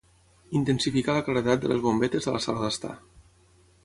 Intensificar 0.59 1.17
la 1.17 1.25
claredat 1.27 1.61
de 1.65 1.69
les 1.73 1.83
bombetes 1.83 2.27
de 2.29 2.33
la 2.37 2.41
sala 2.47 2.65
d'estar. 2.65 2.95